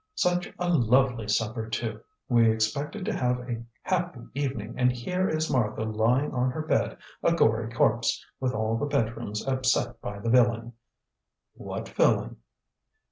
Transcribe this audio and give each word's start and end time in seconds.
"Such 0.15 0.51
a 0.57 0.67
lovely 0.67 1.27
supper, 1.27 1.69
too! 1.69 2.01
We 2.27 2.49
expected 2.49 3.05
to 3.05 3.13
have 3.13 3.37
such 3.37 3.49
a 3.49 3.65
happy 3.83 4.21
evening, 4.33 4.73
and 4.75 4.91
here 4.91 5.29
is 5.29 5.47
Martha 5.51 5.83
lying 5.83 6.33
on 6.33 6.49
her 6.49 6.63
bed 6.63 6.97
a 7.21 7.33
gory 7.33 7.71
corpse, 7.71 8.25
with 8.39 8.55
all 8.55 8.77
the 8.79 8.87
bedrooms 8.87 9.45
upset 9.47 10.01
by 10.01 10.17
the 10.17 10.31
villain!" 10.31 10.73
"What 11.53 11.87
villain?" 11.89 12.37